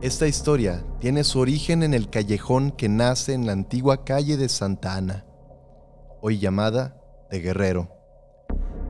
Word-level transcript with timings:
Esta 0.00 0.28
historia 0.28 0.84
tiene 1.00 1.24
su 1.24 1.40
origen 1.40 1.82
en 1.82 1.92
el 1.92 2.08
callejón 2.08 2.70
que 2.70 2.88
nace 2.88 3.32
en 3.34 3.46
la 3.46 3.52
antigua 3.52 4.04
calle 4.04 4.36
de 4.36 4.48
Santa 4.48 4.94
Ana, 4.94 5.24
hoy 6.20 6.38
llamada 6.38 7.02
de 7.32 7.40
Guerrero. 7.40 7.88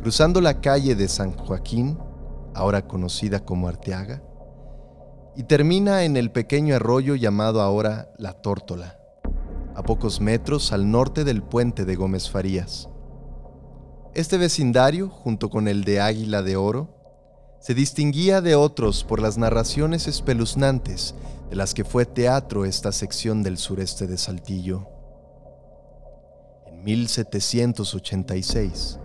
Cruzando 0.03 0.43
la 0.43 0.61
calle 0.61 0.95
de 0.95 1.09
San 1.09 1.33
Joaquín, 1.33 1.99
ahora 2.55 2.87
conocida 2.87 3.41
como 3.43 3.69
Arteaga, 3.69 4.23
y 5.35 5.45
termina 5.45 6.04
en 6.04 6.19
el 6.19 6.31
pequeño 6.31 6.74
arroyo 6.74 7.15
llamado 7.15 7.63
ahora 7.63 8.13
La 8.19 8.35
Tórtola, 8.35 8.99
a 9.75 9.83
pocos 9.83 10.21
metros 10.21 10.75
al 10.75 10.90
norte 10.90 11.25
del 11.25 11.43
puente 11.43 11.87
de 11.87 11.97
Gómez 11.97 12.29
Farías. 12.29 12.90
Este 14.13 14.37
vecindario, 14.37 15.09
junto 15.09 15.49
con 15.49 15.69
el 15.69 15.85
de 15.85 16.02
Águila 16.02 16.43
de 16.43 16.56
Oro, 16.56 16.98
se 17.61 17.75
distinguía 17.75 18.41
de 18.41 18.55
otros 18.55 19.05
por 19.05 19.20
las 19.20 19.37
narraciones 19.37 20.06
espeluznantes 20.06 21.15
de 21.51 21.56
las 21.56 21.74
que 21.74 21.84
fue 21.84 22.06
teatro 22.06 22.65
esta 22.65 22.92
sección 22.92 23.42
del 23.42 23.59
sureste 23.59 24.06
de 24.06 24.16
Saltillo. 24.16 24.87
En 26.66 26.84
1786, 26.84 29.01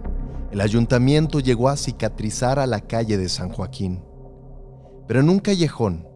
el 0.52 0.62
ayuntamiento 0.62 1.40
llegó 1.40 1.70
a 1.70 1.78
cicatrizar 1.78 2.60
a 2.60 2.68
la 2.68 2.82
calle 2.82 3.18
de 3.18 3.28
San 3.28 3.50
Joaquín, 3.50 4.04
pero 5.08 5.20
en 5.20 5.30
un 5.30 5.40
callejón 5.40 6.08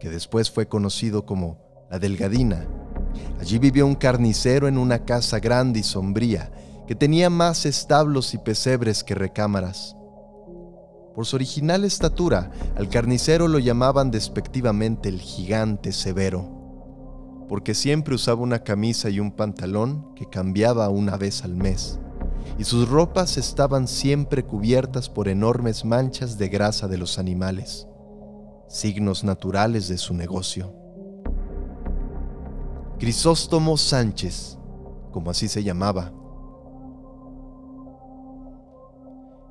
que 0.00 0.08
después 0.08 0.50
fue 0.50 0.66
conocido 0.66 1.26
como 1.26 1.58
La 1.90 1.98
Delgadina. 1.98 2.66
Allí 3.38 3.58
vivió 3.58 3.86
un 3.86 3.94
carnicero 3.94 4.68
en 4.68 4.78
una 4.78 5.04
casa 5.04 5.38
grande 5.38 5.80
y 5.80 5.82
sombría 5.82 6.50
que 6.86 6.94
tenía 6.94 7.28
más 7.30 7.66
establos 7.66 8.34
y 8.34 8.38
pesebres 8.38 9.04
que 9.04 9.14
recámaras. 9.14 9.96
Por 11.14 11.26
su 11.26 11.36
original 11.36 11.84
estatura, 11.84 12.50
al 12.76 12.88
carnicero 12.88 13.48
lo 13.48 13.58
llamaban 13.58 14.10
despectivamente 14.10 15.08
el 15.08 15.20
gigante 15.20 15.92
severo, 15.92 17.46
porque 17.48 17.74
siempre 17.74 18.14
usaba 18.14 18.42
una 18.42 18.60
camisa 18.60 19.10
y 19.10 19.20
un 19.20 19.30
pantalón 19.30 20.14
que 20.14 20.28
cambiaba 20.28 20.88
una 20.88 21.16
vez 21.16 21.44
al 21.44 21.54
mes, 21.54 22.00
y 22.58 22.64
sus 22.64 22.88
ropas 22.88 23.36
estaban 23.36 23.86
siempre 23.86 24.44
cubiertas 24.44 25.08
por 25.08 25.28
enormes 25.28 25.84
manchas 25.84 26.36
de 26.36 26.48
grasa 26.48 26.88
de 26.88 26.98
los 26.98 27.18
animales 27.18 27.86
signos 28.74 29.22
naturales 29.22 29.88
de 29.88 29.98
su 29.98 30.14
negocio. 30.14 30.74
Crisóstomo 32.98 33.76
Sánchez, 33.76 34.58
como 35.12 35.30
así 35.30 35.48
se 35.48 35.62
llamaba. 35.62 36.12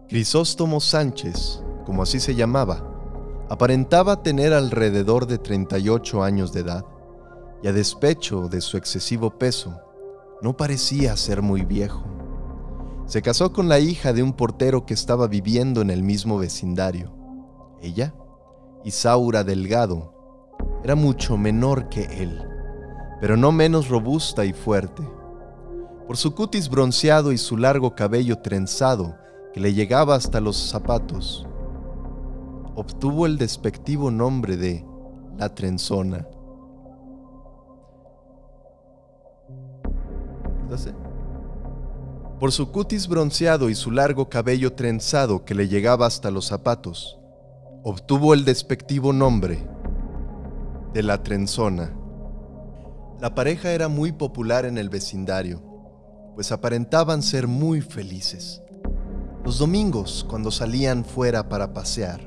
Crisóstomo 0.09 0.81
Sánchez, 0.81 1.63
como 1.85 2.03
así 2.03 2.19
se 2.19 2.35
llamaba, 2.35 2.83
aparentaba 3.49 4.21
tener 4.21 4.53
alrededor 4.53 5.27
de 5.27 5.37
38 5.37 6.23
años 6.23 6.51
de 6.51 6.59
edad 6.59 6.85
y 7.63 7.67
a 7.67 7.73
despecho 7.73 8.49
de 8.49 8.59
su 8.59 8.75
excesivo 8.75 9.37
peso, 9.37 9.79
no 10.41 10.57
parecía 10.57 11.15
ser 11.15 11.41
muy 11.41 11.63
viejo. 11.63 12.03
Se 13.05 13.21
casó 13.21 13.53
con 13.53 13.69
la 13.69 13.79
hija 13.79 14.11
de 14.11 14.21
un 14.21 14.33
portero 14.33 14.85
que 14.85 14.93
estaba 14.93 15.27
viviendo 15.27 15.81
en 15.81 15.89
el 15.89 16.03
mismo 16.03 16.37
vecindario. 16.37 17.13
Ella 17.81 18.13
Isaura 18.83 19.45
Delgado 19.45 20.13
era 20.83 20.95
mucho 20.95 21.37
menor 21.37 21.87
que 21.87 22.03
él, 22.21 22.45
pero 23.21 23.37
no 23.37 23.53
menos 23.53 23.87
robusta 23.87 24.43
y 24.43 24.51
fuerte. 24.51 25.01
Por 26.05 26.17
su 26.17 26.35
cutis 26.35 26.69
bronceado 26.69 27.31
y 27.31 27.37
su 27.37 27.55
largo 27.55 27.95
cabello 27.95 28.39
trenzado 28.39 29.15
que 29.53 29.59
le 29.59 29.73
llegaba 29.73 30.15
hasta 30.15 30.41
los 30.41 30.57
zapatos, 30.57 31.45
obtuvo 32.75 33.27
el 33.27 33.37
despectivo 33.37 34.09
nombre 34.09 34.57
de 34.57 34.83
la 35.37 35.53
trenzona. 35.53 36.27
Por 42.39 42.51
su 42.51 42.71
cutis 42.71 43.07
bronceado 43.07 43.69
y 43.69 43.75
su 43.75 43.91
largo 43.91 44.27
cabello 44.27 44.73
trenzado 44.73 45.45
que 45.45 45.53
le 45.53 45.67
llegaba 45.67 46.07
hasta 46.07 46.31
los 46.31 46.47
zapatos, 46.47 47.19
obtuvo 47.83 48.33
el 48.33 48.45
despectivo 48.45 49.13
nombre 49.13 49.59
de 50.93 51.03
la 51.03 51.21
trenzona. 51.21 51.93
La 53.21 53.35
pareja 53.35 53.71
era 53.71 53.87
muy 53.87 54.11
popular 54.11 54.65
en 54.65 54.79
el 54.79 54.89
vecindario, 54.89 55.61
pues 56.33 56.51
aparentaban 56.51 57.21
ser 57.21 57.47
muy 57.47 57.81
felices. 57.81 58.63
Los 59.43 59.59
domingos, 59.59 60.25
cuando 60.29 60.51
salían 60.51 61.05
fuera 61.05 61.49
para 61.49 61.73
pasear, 61.73 62.21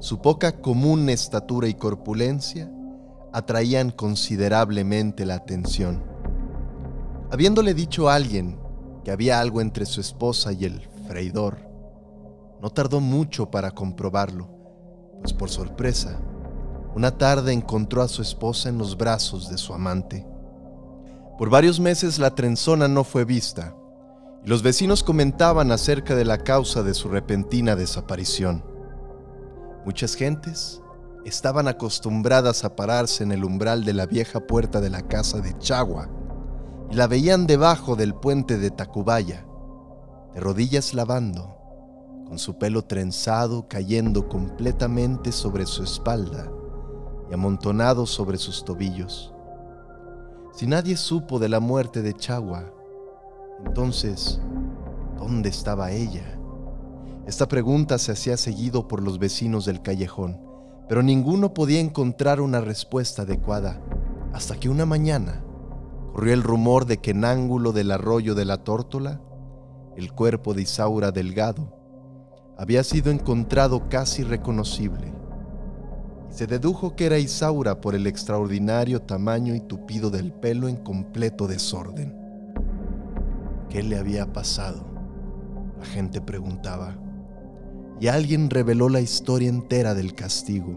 su 0.00 0.20
poca 0.20 0.60
común 0.60 1.08
estatura 1.08 1.68
y 1.68 1.74
corpulencia 1.74 2.70
atraían 3.32 3.90
considerablemente 3.90 5.26
la 5.26 5.34
atención. 5.34 6.02
Habiéndole 7.30 7.74
dicho 7.74 8.08
a 8.08 8.14
alguien 8.14 8.58
que 9.04 9.10
había 9.10 9.40
algo 9.40 9.60
entre 9.60 9.86
su 9.86 10.00
esposa 10.00 10.52
y 10.52 10.64
el 10.64 10.80
freidor, 11.06 11.58
no 12.60 12.70
tardó 12.70 13.00
mucho 13.00 13.50
para 13.50 13.70
comprobarlo 13.70 14.58
pues 15.20 15.32
por 15.32 15.50
sorpresa, 15.50 16.18
una 16.94 17.16
tarde 17.16 17.52
encontró 17.52 18.02
a 18.02 18.08
su 18.08 18.22
esposa 18.22 18.68
en 18.68 18.78
los 18.78 18.96
brazos 18.96 19.48
de 19.50 19.58
su 19.58 19.74
amante. 19.74 20.26
Por 21.36 21.50
varios 21.50 21.78
meses 21.78 22.18
la 22.18 22.34
trenzona 22.34 22.88
no 22.88 23.04
fue 23.04 23.24
vista, 23.24 23.74
y 24.44 24.48
los 24.48 24.62
vecinos 24.62 25.02
comentaban 25.02 25.72
acerca 25.72 26.14
de 26.14 26.24
la 26.24 26.38
causa 26.38 26.82
de 26.82 26.94
su 26.94 27.08
repentina 27.08 27.76
desaparición. 27.76 28.64
Muchas 29.84 30.14
gentes 30.14 30.82
estaban 31.24 31.68
acostumbradas 31.68 32.64
a 32.64 32.74
pararse 32.76 33.22
en 33.24 33.32
el 33.32 33.44
umbral 33.44 33.84
de 33.84 33.92
la 33.92 34.06
vieja 34.06 34.40
puerta 34.40 34.80
de 34.80 34.90
la 34.90 35.02
casa 35.02 35.40
de 35.40 35.56
Chagua 35.58 36.08
y 36.90 36.94
la 36.94 37.06
veían 37.06 37.46
debajo 37.46 37.96
del 37.96 38.14
puente 38.14 38.58
de 38.58 38.70
Tacubaya, 38.70 39.46
de 40.34 40.40
rodillas 40.40 40.94
lavando 40.94 41.58
con 42.26 42.38
su 42.38 42.58
pelo 42.58 42.82
trenzado 42.82 43.66
cayendo 43.68 44.28
completamente 44.28 45.32
sobre 45.32 45.64
su 45.64 45.82
espalda 45.82 46.50
y 47.30 47.34
amontonado 47.34 48.04
sobre 48.04 48.36
sus 48.36 48.64
tobillos. 48.64 49.32
Si 50.52 50.66
nadie 50.66 50.96
supo 50.96 51.38
de 51.38 51.48
la 51.48 51.60
muerte 51.60 52.02
de 52.02 52.12
Chagua, 52.12 52.72
entonces, 53.64 54.40
¿dónde 55.16 55.48
estaba 55.48 55.90
ella? 55.90 56.38
Esta 57.26 57.48
pregunta 57.48 57.98
se 57.98 58.12
hacía 58.12 58.36
seguido 58.36 58.88
por 58.88 59.02
los 59.02 59.18
vecinos 59.18 59.64
del 59.64 59.82
callejón, 59.82 60.40
pero 60.88 61.02
ninguno 61.02 61.52
podía 61.52 61.80
encontrar 61.80 62.40
una 62.40 62.60
respuesta 62.60 63.22
adecuada, 63.22 63.82
hasta 64.32 64.58
que 64.58 64.68
una 64.68 64.86
mañana 64.86 65.44
corrió 66.12 66.34
el 66.34 66.42
rumor 66.42 66.86
de 66.86 66.98
que 66.98 67.10
en 67.10 67.24
ángulo 67.24 67.72
del 67.72 67.90
arroyo 67.90 68.34
de 68.34 68.44
la 68.44 68.64
tórtola, 68.64 69.20
el 69.96 70.12
cuerpo 70.12 70.54
de 70.54 70.62
Isaura 70.62 71.10
Delgado 71.10 71.76
había 72.56 72.82
sido 72.82 73.10
encontrado 73.10 73.88
casi 73.88 74.24
reconocible. 74.24 75.12
Y 76.30 76.34
se 76.34 76.46
dedujo 76.46 76.96
que 76.96 77.06
era 77.06 77.18
Isaura 77.18 77.80
por 77.80 77.94
el 77.94 78.06
extraordinario 78.06 79.02
tamaño 79.02 79.54
y 79.54 79.60
tupido 79.60 80.10
del 80.10 80.32
pelo 80.32 80.68
en 80.68 80.76
completo 80.76 81.46
desorden. 81.46 82.27
¿Qué 83.68 83.82
le 83.82 83.96
había 83.98 84.32
pasado? 84.32 84.84
La 85.78 85.84
gente 85.84 86.20
preguntaba. 86.20 86.96
Y 88.00 88.08
alguien 88.08 88.50
reveló 88.50 88.88
la 88.88 89.00
historia 89.00 89.48
entera 89.48 89.94
del 89.94 90.14
castigo, 90.14 90.74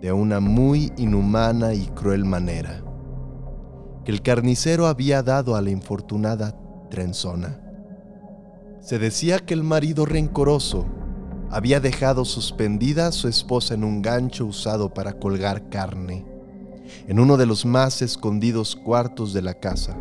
de 0.00 0.12
una 0.12 0.40
muy 0.40 0.92
inhumana 0.96 1.74
y 1.74 1.86
cruel 1.86 2.24
manera, 2.24 2.82
que 4.04 4.12
el 4.12 4.22
carnicero 4.22 4.86
había 4.86 5.22
dado 5.22 5.56
a 5.56 5.62
la 5.62 5.70
infortunada 5.70 6.54
trenzona 6.90 7.68
se 8.80 8.98
decía 8.98 9.38
que 9.40 9.52
el 9.52 9.64
marido 9.64 10.06
rencoroso 10.06 10.86
había 11.50 11.78
dejado 11.78 12.24
suspendida 12.24 13.08
a 13.08 13.12
su 13.12 13.28
esposa 13.28 13.74
en 13.74 13.84
un 13.84 14.00
gancho 14.02 14.46
usado 14.46 14.94
para 14.94 15.14
colgar 15.14 15.68
carne, 15.68 16.24
en 17.06 17.18
uno 17.18 17.36
de 17.36 17.44
los 17.44 17.66
más 17.66 18.00
escondidos 18.02 18.76
cuartos 18.76 19.34
de 19.34 19.42
la 19.42 19.52
casa. 19.52 19.94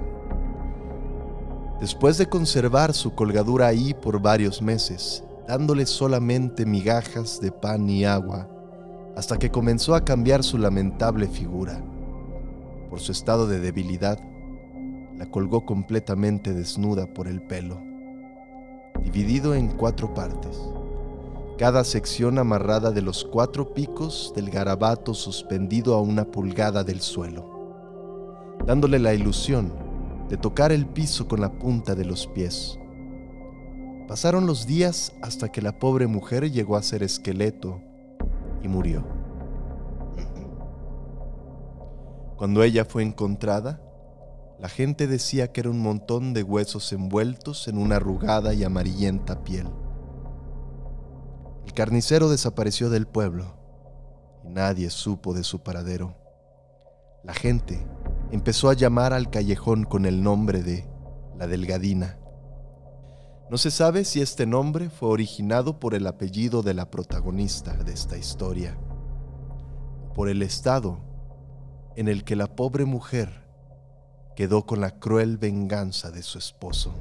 Después 1.79 2.18
de 2.18 2.27
conservar 2.27 2.94
su 2.94 3.13
colgadura 3.13 3.68
ahí 3.68 3.94
por 3.94 4.21
varios 4.21 4.62
meses, 4.62 5.24
dándole 5.47 5.85
solamente 5.85 6.65
migajas 6.65 7.39
de 7.39 7.51
pan 7.51 7.89
y 7.89 8.06
agua, 8.06 8.50
hasta 9.15 9.38
que 9.38 9.51
comenzó 9.51 9.95
a 9.95 10.03
cambiar 10.03 10.44
su 10.44 10.57
lamentable 10.57 11.27
figura. 11.27 11.83
Por 12.89 13.00
su 13.00 13.12
estado 13.12 13.47
de 13.47 13.59
debilidad, 13.59 14.19
la 15.15 15.29
colgó 15.29 15.65
completamente 15.65 16.53
desnuda 16.53 17.06
por 17.13 17.27
el 17.27 17.41
pelo 17.41 17.88
dividido 19.03 19.56
en 19.56 19.69
cuatro 19.69 20.13
partes, 20.13 20.59
cada 21.57 21.83
sección 21.83 22.39
amarrada 22.39 22.91
de 22.91 23.01
los 23.01 23.23
cuatro 23.23 23.73
picos 23.73 24.33
del 24.35 24.50
garabato 24.50 25.13
suspendido 25.13 25.95
a 25.95 26.01
una 26.01 26.25
pulgada 26.25 26.83
del 26.83 27.01
suelo, 27.01 28.57
dándole 28.65 29.00
la 29.00 29.13
ilusión 29.13 29.71
de 30.29 30.38
tocar 30.38 30.71
el 30.71 30.85
piso 30.85 31.27
con 31.27 31.41
la 31.41 31.57
punta 31.57 31.95
de 31.95 32.06
los 32.06 32.27
pies. 32.27 32.77
Pasaron 34.07 34.45
los 34.45 34.65
días 34.65 35.13
hasta 35.21 35.51
que 35.51 35.62
la 35.62 35.79
pobre 35.79 36.07
mujer 36.07 36.50
llegó 36.51 36.75
a 36.77 36.83
ser 36.83 37.03
esqueleto 37.03 37.81
y 38.62 38.68
murió. 38.68 39.06
Cuando 42.38 42.63
ella 42.63 42.85
fue 42.85 43.03
encontrada, 43.03 43.81
la 44.59 44.69
gente 44.69 45.07
decía 45.07 45.51
que 45.51 45.62
era 45.62 45.69
un 45.69 45.79
montón 45.79 46.33
de 46.33 46.44
huesos 46.44 46.91
envueltos 46.94 47.68
en 47.68 47.77
una 47.77 47.97
arrugada 47.97 48.53
y 48.53 48.63
amarillenta 48.63 49.44
piel. 49.44 49.68
El 51.65 51.73
carnicero 51.73 52.30
desapareció 52.30 52.89
del 52.89 53.07
pueblo 53.07 53.56
y 54.44 54.50
nadie 54.50 54.89
supo 54.89 55.33
de 55.33 55.44
su 55.44 55.62
paradero. 55.62 56.15
La 57.23 57.33
gente 57.33 57.85
empezó 58.31 58.69
a 58.69 58.74
llamar 58.74 59.13
al 59.13 59.29
callejón 59.29 59.83
con 59.83 60.06
el 60.06 60.21
nombre 60.21 60.63
de 60.63 60.88
La 61.38 61.47
Delgadina. 61.47 62.18
No 63.50 63.57
se 63.57 63.71
sabe 63.71 64.03
si 64.03 64.21
este 64.21 64.45
nombre 64.45 64.89
fue 64.89 65.09
originado 65.09 65.79
por 65.79 65.95
el 65.95 66.06
apellido 66.06 66.63
de 66.63 66.74
la 66.74 66.91
protagonista 66.91 67.74
de 67.77 67.94
esta 67.94 68.18
historia 68.18 68.77
o 70.03 70.13
por 70.13 70.27
el 70.27 70.41
estado 70.41 71.00
en 71.95 72.09
el 72.09 72.24
que 72.24 72.35
la 72.35 72.47
pobre 72.56 72.85
mujer 72.85 73.45
quedó 74.35 74.65
con 74.65 74.81
la 74.81 75.00
cruel 75.00 75.38
venganza 75.38 76.12
de 76.12 76.21
su 76.21 76.38
esposo. 76.38 76.94